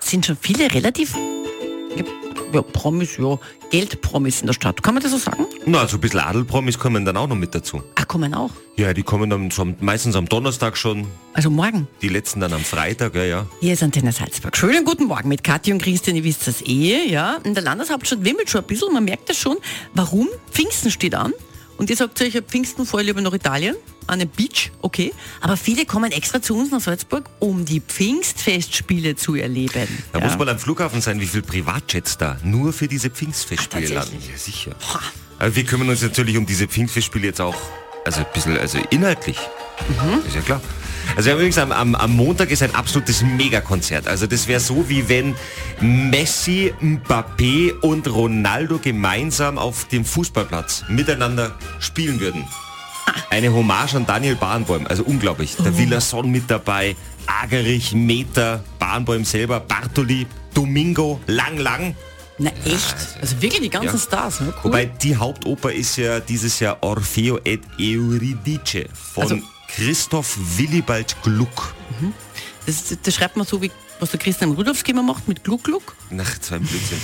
Sind 0.00 0.26
schon 0.26 0.36
viele 0.40 0.72
relativ 0.72 1.14
ja, 2.52 2.62
Promis, 2.62 3.18
ja, 3.18 3.38
Geldpromis 3.70 4.40
in 4.40 4.46
der 4.46 4.54
Stadt. 4.54 4.82
Kann 4.82 4.94
man 4.94 5.02
das 5.02 5.12
so 5.12 5.18
sagen? 5.18 5.44
Na, 5.66 5.80
also 5.80 5.98
ein 5.98 6.00
bisschen 6.00 6.20
Adelpromis 6.20 6.78
kommen 6.78 7.04
dann 7.04 7.16
auch 7.18 7.26
noch 7.26 7.36
mit 7.36 7.54
dazu. 7.54 7.82
Ach, 7.94 8.08
kommen 8.08 8.32
auch. 8.32 8.50
Ja, 8.76 8.94
die 8.94 9.02
kommen 9.02 9.28
dann 9.28 9.50
so 9.50 9.62
am- 9.62 9.76
meistens 9.80 10.16
am 10.16 10.26
Donnerstag 10.28 10.76
schon, 10.78 11.06
Also 11.34 11.50
morgen. 11.50 11.86
die 12.00 12.08
letzten 12.08 12.40
dann 12.40 12.54
am 12.54 12.62
Freitag, 12.62 13.14
ja, 13.16 13.24
ja. 13.24 13.46
Hier 13.60 13.74
ist 13.74 13.82
Antenne 13.82 14.12
Salzburg. 14.12 14.56
Schönen 14.56 14.84
guten 14.86 15.04
Morgen 15.04 15.28
mit 15.28 15.44
Kathi 15.44 15.72
und 15.72 15.82
Christian, 15.82 16.16
ihr 16.16 16.24
wisst 16.24 16.46
das 16.46 16.62
eh, 16.62 17.06
ja. 17.10 17.36
In 17.44 17.52
der 17.54 17.62
Landeshauptstadt 17.64 18.24
wimmelt 18.24 18.48
schon 18.48 18.62
ein 18.62 18.66
bisschen, 18.66 18.92
man 18.94 19.04
merkt 19.04 19.28
das 19.28 19.36
schon. 19.36 19.58
Warum? 19.94 20.28
Pfingsten 20.50 20.90
steht 20.90 21.14
an. 21.14 21.32
Und 21.76 21.90
ihr 21.90 21.96
sagt 21.96 22.16
so, 22.18 22.24
ich 22.24 22.34
habe 22.34 22.46
Pfingsten 22.46 22.86
vorher 22.86 23.06
lieber 23.06 23.20
nach 23.20 23.34
Italien, 23.34 23.76
an 24.08 24.18
den 24.18 24.28
Beach, 24.28 24.70
okay. 24.82 25.12
Aber 25.40 25.56
viele 25.56 25.84
kommen 25.84 26.12
extra 26.12 26.42
zu 26.42 26.56
uns 26.56 26.70
nach 26.70 26.80
Salzburg, 26.80 27.28
um 27.38 27.64
die 27.64 27.80
Pfingstfestspiele 27.80 29.16
zu 29.16 29.34
erleben. 29.34 29.88
Da 30.12 30.18
ja. 30.18 30.24
muss 30.24 30.38
man 30.38 30.48
am 30.48 30.58
Flughafen 30.58 31.00
sein, 31.00 31.20
wie 31.20 31.26
viel 31.26 31.42
Privatjets 31.42 32.18
da 32.18 32.38
nur 32.42 32.72
für 32.72 32.88
diese 32.88 33.10
Pfingstfestspiele 33.10 33.86
Ach, 33.90 34.04
landen. 34.04 34.18
Ja, 34.30 34.36
sicher. 34.36 34.72
Aber 35.38 35.54
wir 35.54 35.64
kümmern 35.64 35.88
uns 35.88 36.02
natürlich 36.02 36.36
um 36.36 36.46
diese 36.46 36.66
Pfingstfestspiele 36.66 37.26
jetzt 37.26 37.40
auch, 37.40 37.56
also 38.04 38.20
ein 38.20 38.26
bisschen, 38.32 38.58
also 38.58 38.78
inhaltlich. 38.90 39.38
Mhm. 39.88 40.26
Ist 40.26 40.34
ja 40.34 40.42
klar. 40.42 40.60
Also 41.16 41.30
übrigens 41.32 41.58
am, 41.58 41.72
am, 41.72 41.94
am 41.94 42.16
Montag 42.16 42.50
ist 42.50 42.62
ein 42.62 42.74
absolutes 42.74 43.22
Megakonzert. 43.22 44.08
Also 44.08 44.26
das 44.26 44.46
wäre 44.46 44.60
so, 44.60 44.88
wie 44.88 45.08
wenn 45.08 45.34
Messi, 45.80 46.72
Mbappé 46.80 47.78
und 47.80 48.06
Ronaldo 48.08 48.78
gemeinsam 48.78 49.58
auf 49.58 49.88
dem 49.88 50.04
Fußballplatz 50.04 50.84
miteinander 50.88 51.56
spielen 51.80 52.20
würden. 52.20 52.44
Eine 53.30 53.52
Hommage 53.52 53.94
an 53.94 54.06
Daniel 54.06 54.36
Barenboim, 54.36 54.86
also 54.86 55.02
unglaublich. 55.04 55.56
Der 55.56 55.72
Oh. 55.72 55.78
Villason 55.78 56.30
mit 56.30 56.50
dabei, 56.50 56.96
Agerich, 57.26 57.92
Meter, 57.92 58.62
Barenboim 58.78 59.24
selber, 59.24 59.60
Bartoli, 59.60 60.26
Domingo, 60.54 61.20
Lang 61.26 61.58
Lang. 61.58 61.94
Na 62.38 62.50
echt? 62.64 62.94
Also 63.20 63.40
wirklich 63.42 63.62
die 63.62 63.68
ganzen 63.70 63.96
Ja. 63.96 64.02
Stars, 64.02 64.40
ne? 64.40 64.48
Cool. 64.56 64.64
Wobei 64.70 64.86
die 64.86 65.16
Hauptoper 65.16 65.72
ist 65.72 65.96
ja 65.96 66.20
dieses 66.20 66.60
Jahr 66.60 66.78
Orfeo 66.82 67.38
et 67.44 67.60
Euridice 67.80 68.86
von 68.94 69.22
Also- 69.24 69.38
Christoph 69.74 70.36
Willibald 70.56 71.16
Gluck. 71.22 71.74
das, 72.66 72.96
das 73.02 73.14
schreibt 73.14 73.36
man 73.36 73.46
so, 73.46 73.60
wie 73.60 73.70
was 74.00 74.10
der 74.12 74.20
Christian 74.20 74.52
Rudolfski 74.52 74.92
immer 74.92 75.02
macht, 75.02 75.26
mit 75.26 75.42
Gluck 75.42 75.64
Gluck. 75.64 75.96
Nach 76.10 76.38
zwei 76.38 76.58
Blödsinn. 76.58 76.98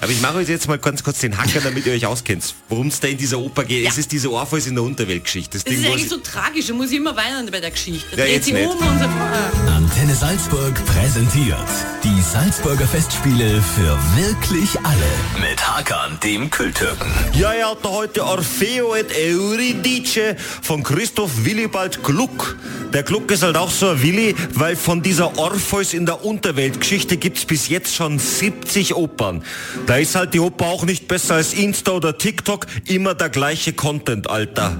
Aber 0.00 0.10
ich 0.12 0.20
mache 0.20 0.36
euch 0.36 0.48
jetzt 0.48 0.68
mal 0.68 0.78
ganz 0.78 1.02
kurz 1.02 1.20
den 1.20 1.36
Hacker, 1.36 1.60
damit 1.60 1.86
ihr 1.86 1.92
euch 1.92 2.06
auskennt. 2.06 2.54
Worum 2.68 2.88
es 2.88 3.00
da 3.00 3.08
in 3.08 3.16
dieser 3.18 3.38
Oper 3.38 3.64
geht. 3.64 3.84
Ja. 3.84 3.90
Es 3.90 3.98
ist 3.98 4.12
diese 4.12 4.30
Orpheus 4.30 4.66
in 4.66 4.74
der 4.74 4.84
Unterweltgeschichte. 4.84 5.58
Das 5.58 5.64
Das 5.64 5.72
Ding, 5.72 5.82
ist 5.82 5.90
eigentlich 5.90 6.08
so 6.08 6.18
tragisch, 6.18 6.66
da 6.66 6.74
muss 6.74 6.90
ich 6.90 6.96
immer 6.98 7.16
weinen 7.16 7.50
bei 7.50 7.60
der 7.60 7.70
Geschichte. 7.70 8.16
Da 8.16 8.24
Ja, 8.24 8.32
jetzt 8.32 8.50
nicht. 8.52 8.66
um 8.68 8.78
so. 8.78 8.84
Ah. 8.84 9.76
Antenne 9.76 10.14
Salzburg 10.14 10.74
präsentiert 10.86 11.56
die 12.04 12.22
Salzburger 12.22 12.86
Festspiele 12.86 13.62
für 13.62 13.98
wirklich 14.16 14.78
alle. 14.82 15.48
Mit 15.48 15.66
Hakan, 15.66 16.18
dem 16.22 16.50
Kulttürken. 16.50 17.10
Ja, 17.34 17.50
hat 17.70 17.84
da 17.84 17.88
heute 17.90 18.24
Orfeo 18.24 18.94
et 18.94 19.10
Euridice 19.16 20.36
von 20.62 20.82
Christoph 20.82 21.44
Willibald 21.44 22.02
Gluck. 22.02 22.56
Der 22.92 23.02
Gluck 23.02 23.30
ist 23.30 23.42
halt 23.42 23.56
auch 23.56 23.70
so 23.70 23.90
ein 23.90 24.02
Willi, 24.02 24.34
weil 24.54 24.76
von 24.76 25.02
dieser 25.02 25.38
Orpheus 25.38 25.92
in 25.92 26.06
der 26.06 26.24
Unterweltgeschichte 26.24 27.16
gibt's 27.16 27.44
bis 27.44 27.68
jetzt 27.68 27.94
schon 27.94 28.18
70 28.18 28.94
Opern. 28.94 29.42
Da 29.86 29.96
ist 29.96 30.14
halt 30.14 30.34
die 30.34 30.40
Oper 30.40 30.66
auch 30.66 30.84
nicht 30.84 31.08
besser 31.08 31.34
als 31.34 31.52
Insta 31.52 31.92
oder 31.92 32.16
TikTok, 32.16 32.66
immer 32.86 33.14
der 33.14 33.28
gleiche 33.28 33.72
Content, 33.72 34.30
Alter. 34.30 34.78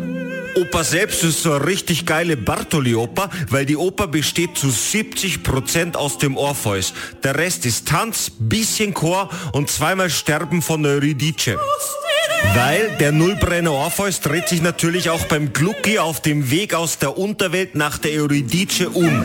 Oper 0.57 0.85
selbst 0.85 1.23
ist 1.23 1.43
so 1.43 1.53
eine 1.53 1.67
richtig 1.67 2.07
geile 2.07 2.37
Bartoli-Oper, 2.37 3.29
weil 3.51 3.67
die 3.67 3.77
Oper 3.77 4.07
besteht 4.07 4.57
zu 4.57 4.69
70% 4.69 5.97
aus 5.97 6.17
dem 6.17 6.39
Orpheus. 6.39 6.95
Der 7.23 7.37
Rest 7.37 7.67
ist 7.67 7.89
Tanz, 7.89 8.33
bisschen 8.39 8.95
Chor 8.95 9.29
und 9.53 9.69
zweimal 9.71 10.09
Sterben 10.09 10.63
von 10.63 10.87
Eurydice. 10.87 11.59
Weil 12.55 12.97
der 13.01 13.13
Nullbrenner 13.13 13.73
Orpheus 13.73 14.21
dreht 14.21 14.49
sich 14.49 14.63
natürlich 14.63 15.11
auch 15.11 15.25
beim 15.27 15.53
Glucki 15.53 15.99
auf 15.99 16.21
dem 16.21 16.51
Weg 16.51 16.75
aus 16.75 16.99
der 16.99 17.19
Unterwelt 17.19 17.75
nach 17.75 17.99
der 17.99 18.13
Eurydice 18.13 18.87
um. 18.87 19.25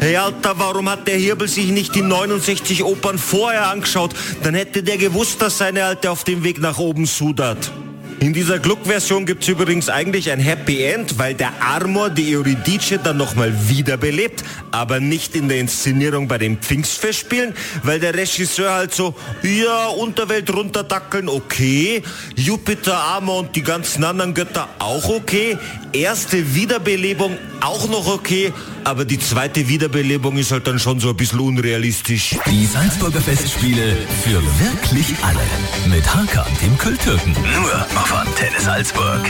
Hey 0.00 0.16
Alter, 0.16 0.58
warum 0.58 0.88
hat 0.88 1.08
der 1.08 1.16
Hirbel 1.16 1.48
sich 1.48 1.66
nicht 1.66 1.94
die 1.94 2.02
69 2.02 2.84
Opern 2.84 3.18
vorher 3.18 3.68
angeschaut? 3.68 4.14
Dann 4.44 4.54
hätte 4.54 4.84
der 4.84 4.96
gewusst, 4.96 5.42
dass 5.42 5.58
seine 5.58 5.84
Alte 5.84 6.10
auf 6.10 6.22
dem 6.22 6.44
Weg 6.44 6.60
nach 6.60 6.78
oben 6.78 7.06
sudert. 7.06 7.72
In 8.20 8.32
dieser 8.32 8.58
Gluck-Version 8.58 9.26
gibt's 9.26 9.46
übrigens 9.46 9.88
eigentlich 9.88 10.32
ein 10.32 10.40
Happy 10.40 10.82
End, 10.82 11.20
weil 11.20 11.34
der 11.34 11.52
Armor 11.62 12.10
die 12.10 12.34
Eurydice 12.36 12.98
dann 13.00 13.16
nochmal 13.16 13.54
wiederbelebt, 13.68 14.42
aber 14.72 14.98
nicht 14.98 15.36
in 15.36 15.48
der 15.48 15.60
Inszenierung 15.60 16.26
bei 16.26 16.36
den 16.36 16.58
Pfingstfestspielen, 16.58 17.54
weil 17.84 18.00
der 18.00 18.14
Regisseur 18.14 18.72
halt 18.72 18.92
so, 18.92 19.14
ja, 19.44 19.86
Unterwelt 19.86 20.52
runterdackeln, 20.52 21.28
okay, 21.28 22.02
Jupiter, 22.34 22.98
Amor 22.98 23.38
und 23.38 23.54
die 23.54 23.62
ganzen 23.62 24.02
anderen 24.02 24.34
Götter 24.34 24.68
auch 24.80 25.08
okay, 25.08 25.56
erste 25.92 26.56
Wiederbelebung 26.56 27.36
auch 27.60 27.88
noch 27.88 28.12
okay, 28.12 28.52
aber 28.84 29.04
die 29.04 29.18
zweite 29.18 29.68
Wiederbelebung 29.68 30.36
ist 30.36 30.52
halt 30.52 30.66
dann 30.66 30.78
schon 30.78 31.00
so 31.00 31.10
ein 31.10 31.16
bisschen 31.16 31.40
unrealistisch. 31.40 32.36
Die 32.50 32.66
Salzburger 32.66 33.20
Festspiele 33.20 33.96
für 34.22 34.42
wirklich 34.58 35.14
alle. 35.22 35.94
Mit 35.94 36.06
Hakan, 36.14 36.46
dem 36.62 36.76
Kulttürken. 36.78 37.32
Nur 37.32 37.86
auf 37.96 38.12
Antenne 38.14 38.60
Salzburg. 38.60 39.24